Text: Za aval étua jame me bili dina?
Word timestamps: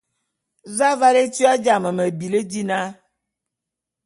Za 0.77 0.87
aval 0.93 1.15
étua 1.23 1.51
jame 1.65 1.89
me 1.97 2.05
bili 2.19 2.41
dina? 2.51 2.79